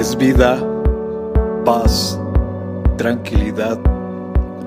es 0.00 0.16
vida, 0.16 0.58
paz, 1.66 2.18
tranquilidad. 2.96 3.78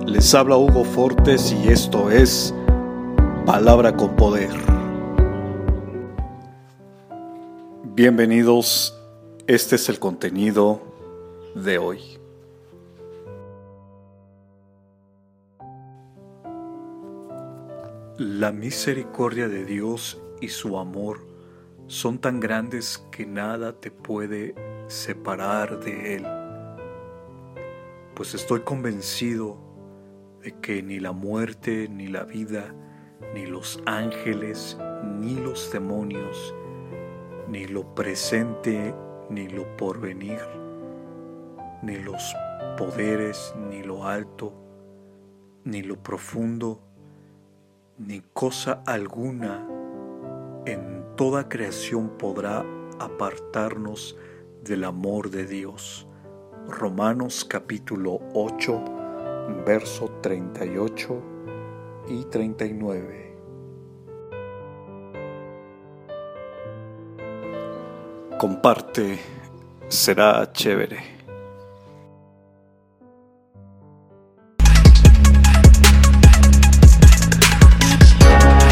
Les 0.06 0.36
habla 0.36 0.58
Hugo 0.58 0.84
Fortes 0.84 1.52
y 1.52 1.70
esto 1.70 2.12
es 2.12 2.54
Palabra 3.44 3.98
con 3.98 4.16
Poder. 4.16 4.52
Bienvenidos, 7.96 8.96
este 9.48 9.78
es 9.78 9.90
el 9.90 9.98
contenido 9.98 10.84
de 11.56 11.80
hoy. 11.80 12.00
La 18.20 18.52
misericordia 18.52 19.48
de 19.48 19.66
Dios 19.66 20.22
y 20.42 20.50
su 20.50 20.78
amor 20.78 21.26
son 21.88 22.20
tan 22.20 22.40
grandes 22.40 23.04
que 23.12 23.26
nada 23.26 23.74
te 23.74 23.90
puede 23.90 24.73
separar 24.94 25.80
de 25.80 26.16
Él. 26.16 26.28
Pues 28.14 28.36
estoy 28.36 28.62
convencido 28.62 29.58
de 30.42 30.54
que 30.60 30.84
ni 30.84 31.00
la 31.00 31.12
muerte, 31.12 31.88
ni 31.90 32.08
la 32.08 32.24
vida, 32.24 32.76
ni 33.34 33.48
los 33.48 33.82
ángeles, 33.86 34.78
ni 35.20 35.36
los 35.36 35.72
demonios, 35.72 36.54
ni 37.50 37.66
lo 37.66 37.96
presente, 37.96 38.94
ni 39.30 39.48
lo 39.48 39.76
porvenir, 39.78 40.42
ni 41.82 41.98
los 41.98 42.36
poderes, 42.78 43.56
ni 43.70 43.82
lo 43.82 44.06
alto, 44.06 44.54
ni 45.64 45.82
lo 45.82 45.96
profundo, 46.04 46.82
ni 47.98 48.22
cosa 48.34 48.84
alguna 48.86 49.68
en 50.66 51.04
toda 51.16 51.50
creación 51.50 52.10
podrá 52.18 52.64
apartarnos 53.00 54.18
del 54.64 54.86
amor 54.86 55.30
de 55.30 55.46
Dios. 55.46 56.08
Romanos 56.68 57.44
capítulo 57.44 58.20
8, 58.34 58.84
verso 59.66 60.10
38 60.22 61.22
y 62.08 62.24
39. 62.26 63.38
Comparte, 68.40 69.20
será 69.90 70.52
chévere. 70.54 71.23